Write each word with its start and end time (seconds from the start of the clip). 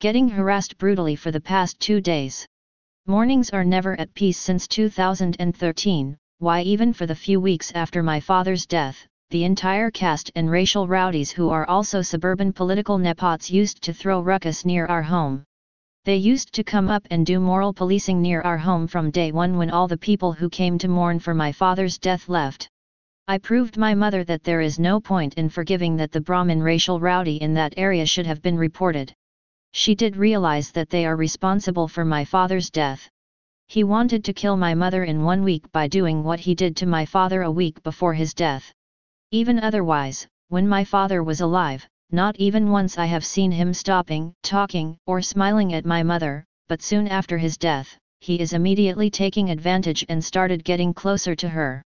Getting 0.00 0.28
harassed 0.28 0.78
brutally 0.78 1.16
for 1.16 1.32
the 1.32 1.40
past 1.40 1.80
two 1.80 2.00
days. 2.00 2.46
Mornings 3.08 3.50
are 3.50 3.64
never 3.64 3.98
at 3.98 4.14
peace 4.14 4.38
since 4.38 4.68
2013, 4.68 6.16
why 6.38 6.62
even 6.62 6.92
for 6.92 7.04
the 7.04 7.16
few 7.16 7.40
weeks 7.40 7.72
after 7.74 8.00
my 8.00 8.20
father's 8.20 8.64
death, 8.64 9.04
the 9.30 9.42
entire 9.42 9.90
caste 9.90 10.30
and 10.36 10.48
racial 10.48 10.86
rowdies 10.86 11.32
who 11.32 11.50
are 11.50 11.66
also 11.66 12.00
suburban 12.00 12.52
political 12.52 12.96
nepots 12.96 13.50
used 13.50 13.82
to 13.82 13.92
throw 13.92 14.20
ruckus 14.20 14.64
near 14.64 14.86
our 14.86 15.02
home. 15.02 15.42
They 16.04 16.14
used 16.14 16.52
to 16.52 16.62
come 16.62 16.88
up 16.88 17.04
and 17.10 17.26
do 17.26 17.40
moral 17.40 17.72
policing 17.72 18.22
near 18.22 18.40
our 18.42 18.58
home 18.58 18.86
from 18.86 19.10
day 19.10 19.32
one 19.32 19.56
when 19.56 19.72
all 19.72 19.88
the 19.88 19.98
people 19.98 20.32
who 20.32 20.48
came 20.48 20.78
to 20.78 20.86
mourn 20.86 21.18
for 21.18 21.34
my 21.34 21.50
father's 21.50 21.98
death 21.98 22.28
left. 22.28 22.68
I 23.26 23.38
proved 23.38 23.76
my 23.76 23.96
mother 23.96 24.22
that 24.22 24.44
there 24.44 24.60
is 24.60 24.78
no 24.78 25.00
point 25.00 25.34
in 25.34 25.48
forgiving 25.48 25.96
that 25.96 26.12
the 26.12 26.20
Brahmin 26.20 26.62
racial 26.62 27.00
rowdy 27.00 27.38
in 27.38 27.52
that 27.54 27.74
area 27.76 28.06
should 28.06 28.26
have 28.28 28.42
been 28.42 28.56
reported. 28.56 29.12
She 29.72 29.94
did 29.94 30.16
realize 30.16 30.70
that 30.72 30.90
they 30.90 31.06
are 31.06 31.16
responsible 31.16 31.88
for 31.88 32.04
my 32.04 32.24
father's 32.24 32.70
death. 32.70 33.08
He 33.68 33.84
wanted 33.84 34.24
to 34.24 34.32
kill 34.32 34.56
my 34.56 34.74
mother 34.74 35.04
in 35.04 35.22
one 35.22 35.44
week 35.44 35.70
by 35.72 35.88
doing 35.88 36.24
what 36.24 36.40
he 36.40 36.54
did 36.54 36.74
to 36.76 36.86
my 36.86 37.04
father 37.04 37.42
a 37.42 37.50
week 37.50 37.82
before 37.82 38.14
his 38.14 38.32
death. 38.32 38.72
Even 39.30 39.58
otherwise, 39.58 40.26
when 40.48 40.66
my 40.66 40.84
father 40.84 41.22
was 41.22 41.42
alive, 41.42 41.86
not 42.10 42.36
even 42.36 42.70
once 42.70 42.96
I 42.96 43.06
have 43.06 43.26
seen 43.26 43.50
him 43.50 43.74
stopping, 43.74 44.32
talking, 44.42 44.96
or 45.06 45.20
smiling 45.20 45.74
at 45.74 45.84
my 45.84 46.02
mother, 46.02 46.44
but 46.66 46.80
soon 46.80 47.06
after 47.06 47.36
his 47.36 47.58
death, 47.58 47.98
he 48.20 48.40
is 48.40 48.54
immediately 48.54 49.10
taking 49.10 49.50
advantage 49.50 50.04
and 50.08 50.24
started 50.24 50.64
getting 50.64 50.94
closer 50.94 51.34
to 51.36 51.48
her. 51.48 51.82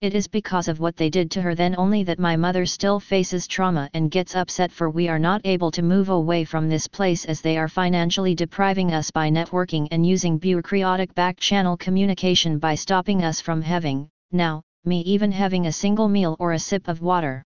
It 0.00 0.14
is 0.14 0.28
because 0.28 0.68
of 0.68 0.78
what 0.78 0.96
they 0.96 1.10
did 1.10 1.28
to 1.32 1.42
her 1.42 1.56
then 1.56 1.74
only 1.76 2.04
that 2.04 2.20
my 2.20 2.36
mother 2.36 2.66
still 2.66 3.00
faces 3.00 3.48
trauma 3.48 3.90
and 3.94 4.12
gets 4.12 4.36
upset 4.36 4.70
for 4.70 4.90
we 4.90 5.08
are 5.08 5.18
not 5.18 5.40
able 5.42 5.72
to 5.72 5.82
move 5.82 6.08
away 6.08 6.44
from 6.44 6.68
this 6.68 6.86
place 6.86 7.24
as 7.24 7.40
they 7.40 7.58
are 7.58 7.66
financially 7.66 8.32
depriving 8.36 8.92
us 8.92 9.10
by 9.10 9.28
networking 9.28 9.88
and 9.90 10.06
using 10.06 10.38
bureaucratic 10.38 11.12
back-channel 11.16 11.76
communication 11.78 12.60
by 12.60 12.76
stopping 12.76 13.24
us 13.24 13.40
from 13.40 13.60
having, 13.60 14.08
now, 14.30 14.62
me 14.84 15.00
even 15.00 15.32
having 15.32 15.66
a 15.66 15.72
single 15.72 16.08
meal 16.08 16.36
or 16.38 16.52
a 16.52 16.60
sip 16.60 16.86
of 16.86 17.02
water. 17.02 17.42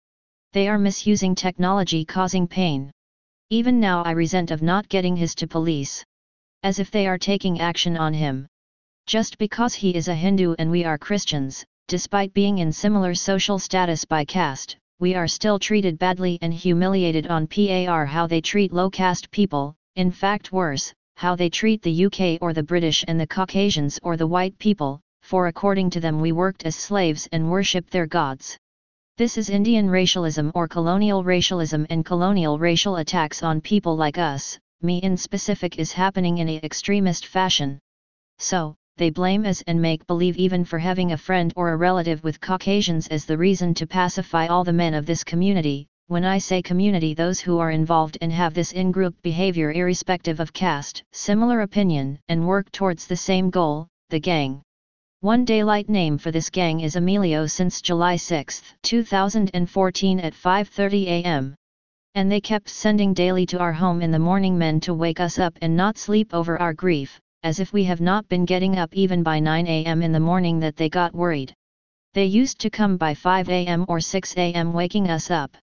They 0.55 0.69
are 0.69 0.79
misusing 0.79 1.35
technology 1.35 2.03
causing 2.07 2.49
pain. 2.49 2.91
Even 3.51 3.79
now 3.79 4.03
I 4.05 4.13
resent 4.13 4.51
of 4.53 4.63
not 4.63 4.89
getting 4.89 5.17
his 5.17 5.35
to 5.35 5.47
police. 5.47 6.03
As 6.63 6.79
if 6.79 6.91
they 6.91 7.07
are 7.09 7.19
taking 7.19 7.61
action 7.61 7.99
on 7.99 8.15
him. 8.15 8.47
Just 9.07 9.37
because 9.37 9.75
he 9.75 9.95
is 9.95 10.09
a 10.09 10.15
Hindu 10.15 10.55
and 10.59 10.71
we 10.71 10.85
are 10.85 10.97
Christians, 10.97 11.67
despite 11.89 12.35
being 12.35 12.59
in 12.59 12.71
similar 12.71 13.15
social 13.15 13.59
status 13.59 14.05
by 14.05 14.23
caste, 14.23 14.77
we 15.01 15.15
are 15.15 15.27
still 15.27 15.59
treated 15.59 15.99
badly 15.99 16.39
and 16.43 16.53
humiliated 16.53 17.27
on 17.29 17.47
PAR 17.47 18.05
how 18.05 18.27
they 18.27 18.43
treat 18.43 18.75
low 18.75 18.91
caste 18.91 19.31
people, 19.31 19.75
in 19.97 20.11
fact 20.11 20.53
worse, 20.53 20.93
how 21.17 21.35
they 21.35 21.49
treat 21.49 21.81
the 21.81 22.05
UK 22.05 22.39
or 22.43 22.53
the 22.53 22.63
British 22.63 23.07
and 23.09 23.19
the 23.19 23.27
Caucasians 23.27 23.99
or 24.03 24.19
the 24.19 24.27
white 24.27 24.59
people, 24.59 25.01
for 25.23 25.47
according 25.47 25.89
to 25.89 25.99
them 25.99 26.21
we 26.21 26.31
worked 26.31 26.67
as 26.67 26.77
slaves 26.77 27.27
and 27.33 27.51
worshipped 27.51 27.91
their 27.91 28.07
gods. 28.07 28.59
This 29.17 29.39
is 29.39 29.49
Indian 29.49 29.89
racialism 29.89 30.53
or 30.55 30.69
colonial 30.69 31.25
racialism 31.25 31.87
and 31.89 32.05
colonial 32.05 32.59
racial 32.59 32.97
attacks 32.97 33.43
on 33.43 33.63
people 33.63 33.97
like 33.97 34.19
us, 34.19 34.59
me 34.83 34.99
in 34.99 35.17
specific 35.17 35.79
is 35.79 35.93
happening 35.93 36.37
in 36.37 36.51
a 36.51 36.61
extremist 36.63 37.25
fashion. 37.25 37.79
So, 38.39 38.77
they 38.99 39.11
blame 39.11 39.47
us 39.47 39.63
and 39.69 39.81
make 39.81 40.07
believe 40.07 40.37
even 40.37 40.65
for 40.65 40.79
having 40.79 41.13
a 41.13 41.17
friend 41.17 41.53
or 41.57 41.71
a 41.73 41.77
relative 41.77 42.23
with 42.25 42.41
Caucasians 42.41 43.07
as 43.09 43.25
the 43.25 43.39
reason 43.39 43.73
to 43.75 43.87
pacify 43.87 44.49
all 44.49 44.65
the 44.65 44.73
men 44.73 44.93
of 44.93 45.07
this 45.07 45.23
community, 45.23 45.87
when 46.09 46.25
I 46.25 46.39
say 46.39 46.63
community 46.63 47.15
those 47.15 47.39
who 47.39 47.59
are 47.59 47.71
involved 47.71 48.19
and 48.21 48.33
have 48.33 48.55
this 48.55 48.73
in-group 48.73 49.15
behavior 49.23 49.73
irrespective 49.73 50.41
of 50.41 50.53
caste, 50.53 51.05
similar 51.13 51.61
opinion, 51.61 52.19
and 52.29 52.47
work 52.47 52.73
towards 52.73 53.07
the 53.07 53.17
same 53.17 53.51
goal, 53.51 53.87
the 54.11 54.19
gang. 54.19 54.63
One 55.21 55.45
daylight 55.45 55.89
name 55.89 56.19
for 56.19 56.31
this 56.31 56.51
gang 56.51 56.81
is 56.81 56.97
Emilio 56.97 57.47
since 57.47 57.81
July 57.81 58.17
6, 58.17 58.63
2014 58.83 60.21
at 60.21 60.33
5.30 60.33 61.07
am. 61.25 61.55
And 62.15 62.33
they 62.33 62.41
kept 62.41 62.69
sending 62.69 63.15
daily 63.15 63.47
to 63.47 63.59
our 63.59 63.73
home 63.73 64.01
in 64.01 64.11
the 64.11 64.19
morning 64.19 64.59
men 64.59 64.81
to 64.81 64.95
wake 64.95 65.21
us 65.21 65.39
up 65.39 65.57
and 65.61 65.77
not 65.77 65.99
sleep 65.99 66.33
over 66.33 66.61
our 66.61 66.73
grief, 66.73 67.21
as 67.43 67.61
if 67.61 67.73
we 67.73 67.85
have 67.85 68.01
not 68.01 68.29
been 68.29 68.45
getting 68.45 68.79
up 68.79 68.93
even 68.93 69.23
by 69.23 69.39
9 69.39 69.67
am 69.67 70.03
in 70.03 70.13
the 70.13 70.21
morning 70.21 70.61
that 70.61 70.77
they 70.77 70.89
got 70.89 71.15
worried. 71.15 71.55
They 72.15 72.25
used 72.25 72.59
to 72.61 72.71
come 72.71 72.97
by 72.97 73.15
5 73.15 73.49
am 73.49 73.85
or 73.87 74.01
6 74.01 74.37
am 74.37 74.73
waking 74.73 75.09
us 75.09 75.31
up. 75.31 75.57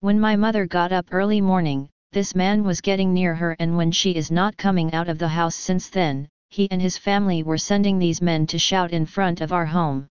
When 0.00 0.18
my 0.18 0.34
mother 0.36 0.66
got 0.66 0.92
up 0.92 1.08
early 1.10 1.40
morning, 1.40 1.90
this 2.12 2.34
man 2.34 2.64
was 2.64 2.80
getting 2.80 3.12
near 3.12 3.34
her 3.34 3.54
and 3.60 3.76
when 3.76 3.92
she 3.92 4.12
is 4.12 4.30
not 4.30 4.56
coming 4.56 4.94
out 4.94 5.08
of 5.08 5.18
the 5.18 5.28
house 5.28 5.54
since 5.54 5.90
then, 5.90 6.26
he 6.48 6.70
and 6.70 6.80
his 6.80 6.96
family 6.96 7.42
were 7.42 7.58
sending 7.58 7.98
these 7.98 8.22
men 8.22 8.46
to 8.46 8.58
shout 8.58 8.92
in 8.92 9.04
front 9.04 9.40
of 9.40 9.52
our 9.52 9.66
home. 9.66 10.08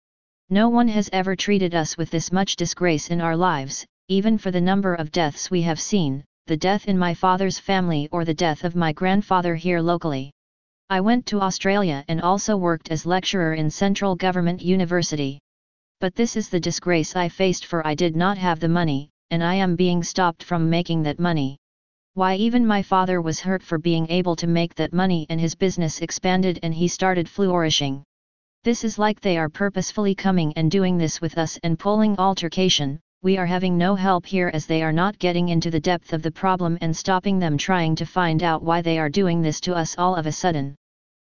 No 0.51 0.69
one 0.69 0.89
has 0.89 1.11
ever 1.12 1.35
treated 1.35 1.75
us 1.75 1.97
with 1.97 2.11
this 2.11 2.31
much 2.31 2.57
disgrace 2.57 3.11
in 3.11 3.21
our 3.21 3.37
lives, 3.37 3.85
even 4.09 4.39
for 4.39 4.51
the 4.51 4.61
number 4.61 4.95
of 4.95 5.11
deaths 5.11 5.51
we 5.51 5.62
have 5.62 5.81
seen, 5.81 6.23
the 6.47 6.57
death 6.57 6.87
in 6.87 6.99
my 6.99 7.12
father's 7.12 7.59
family 7.59 8.09
or 8.12 8.25
the 8.25 8.35
death 8.35 8.62
of 8.62 8.77
my 8.77 8.93
grandfather 8.93 9.55
here 9.55 9.81
locally. 9.81 10.31
I 10.93 11.01
went 11.01 11.25
to 11.29 11.41
Australia 11.41 12.05
and 12.07 12.21
also 12.21 12.55
worked 12.55 12.91
as 12.91 13.07
lecturer 13.07 13.55
in 13.55 13.71
Central 13.71 14.15
Government 14.15 14.61
University. 14.61 15.39
But 16.01 16.15
this 16.15 16.37
is 16.37 16.51
the 16.51 16.61
disgrace 16.61 17.17
I 17.17 17.31
faced 17.31 17.65
for 17.65 17.87
I 17.87 17.95
did 17.95 18.15
not 18.15 18.37
have 18.37 18.61
the 18.61 18.69
money, 18.69 19.09
and 19.31 19.43
I 19.43 19.55
am 19.55 19.75
being 19.75 20.03
stopped 20.03 20.43
from 20.43 20.69
making 20.69 21.05
that 21.05 21.19
money. 21.19 21.57
Why 22.13 22.35
even 22.35 22.67
my 22.67 22.83
father 22.83 23.23
was 23.23 23.41
hurt 23.41 23.63
for 23.63 23.79
being 23.79 24.11
able 24.11 24.37
to 24.37 24.47
make 24.47 24.75
that 24.75 24.93
money 24.93 25.25
and 25.31 25.41
his 25.41 25.55
business 25.55 26.03
expanded 26.03 26.61
and 26.63 26.75
he 26.75 26.89
started 26.89 27.27
flourishing. 27.27 28.03
This 28.63 28.85
is 28.85 28.99
like 28.99 29.19
they 29.19 29.39
are 29.39 29.49
purposefully 29.49 30.15
coming 30.15 30.53
and 30.57 30.71
doing 30.71 30.99
this 30.99 31.23
with 31.23 31.39
us 31.39 31.59
and 31.63 31.79
pulling 31.79 32.19
altercation, 32.19 33.01
we 33.23 33.39
are 33.39 33.47
having 33.47 33.79
no 33.79 33.95
help 33.95 34.27
here 34.27 34.51
as 34.53 34.67
they 34.67 34.83
are 34.83 34.93
not 34.93 35.19
getting 35.19 35.49
into 35.49 35.71
the 35.71 35.81
depth 35.81 36.13
of 36.13 36.21
the 36.21 36.31
problem 36.31 36.77
and 36.83 36.95
stopping 36.95 37.39
them 37.39 37.57
trying 37.57 37.97
to 37.97 38.05
find 38.05 38.43
out 38.43 38.63
why 38.63 38.83
they 38.83 38.99
are 38.99 39.09
doing 39.09 39.41
this 39.41 39.59
to 39.63 39.75
us 39.75 39.97
all 39.97 40.15
of 40.15 40.27
a 40.27 40.33
sudden. 40.33 40.77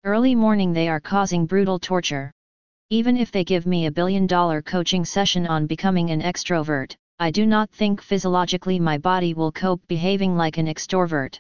Early 0.04 0.34
morning 0.34 0.74
they 0.74 0.90
are 0.90 1.00
causing 1.00 1.46
brutal 1.46 1.78
torture. 1.78 2.32
Even 2.90 3.16
if 3.16 3.32
they 3.32 3.44
give 3.44 3.68
me 3.68 3.86
a 3.86 3.92
billion 3.92 4.26
dollar 4.26 4.60
coaching 4.64 5.06
session 5.06 5.46
on 5.46 5.68
becoming 5.68 6.10
an 6.10 6.24
extrovert, 6.24 6.96
I 7.20 7.30
do 7.30 7.46
not 7.46 7.70
think 7.70 8.02
physiologically 8.02 8.80
my 8.80 8.98
body 8.98 9.36
will 9.36 9.52
cope 9.52 9.88
behaving 9.88 10.36
like 10.36 10.58
an 10.58 10.66
extrovert. 10.66 11.38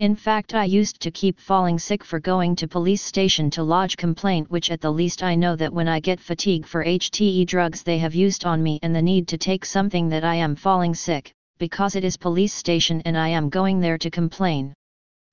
In 0.00 0.16
fact 0.16 0.52
I 0.52 0.64
used 0.64 0.98
to 1.02 1.12
keep 1.12 1.38
falling 1.38 1.78
sick 1.78 2.02
for 2.02 2.18
going 2.18 2.56
to 2.56 2.66
police 2.66 3.02
station 3.02 3.50
to 3.50 3.62
lodge 3.62 3.96
complaint 3.96 4.50
which 4.50 4.72
at 4.72 4.80
the 4.80 4.90
least 4.90 5.22
I 5.22 5.36
know 5.36 5.54
that 5.54 5.72
when 5.72 5.86
I 5.86 6.00
get 6.00 6.18
fatigue 6.18 6.66
for 6.66 6.84
HTE 6.84 7.46
drugs 7.46 7.84
they 7.84 7.98
have 7.98 8.16
used 8.16 8.44
on 8.44 8.64
me 8.64 8.80
and 8.82 8.92
the 8.92 9.00
need 9.00 9.28
to 9.28 9.38
take 9.38 9.64
something 9.64 10.08
that 10.08 10.24
I 10.24 10.34
am 10.34 10.56
falling 10.56 10.96
sick, 10.96 11.32
because 11.58 11.94
it 11.94 12.02
is 12.02 12.16
police 12.16 12.52
station 12.52 13.00
and 13.04 13.16
I 13.16 13.28
am 13.28 13.48
going 13.48 13.78
there 13.78 13.98
to 13.98 14.10
complain. 14.10 14.74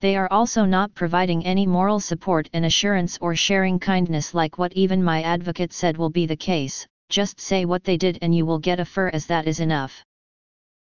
They 0.01 0.15
are 0.15 0.31
also 0.31 0.63
not 0.63 0.95
providing 0.95 1.45
any 1.45 1.67
moral 1.67 1.99
support 1.99 2.49
and 2.53 2.65
assurance 2.65 3.17
or 3.19 3.35
sharing 3.35 3.79
kindness 3.79 4.33
like 4.33 4.57
what 4.57 4.71
even 4.73 5.03
my 5.03 5.21
advocate 5.21 5.73
said 5.73 5.97
will 5.97 6.09
be 6.09 6.25
the 6.25 6.37
case, 6.37 6.87
just 7.09 7.39
say 7.41 7.65
what 7.65 7.83
they 7.83 7.97
did 7.97 8.17
and 8.21 8.33
you 8.33 8.45
will 8.45 8.59
get 8.59 8.79
a 8.79 8.85
FIR 8.85 9.09
as 9.13 9.25
that 9.25 9.45
is 9.45 9.59
enough. 9.59 10.05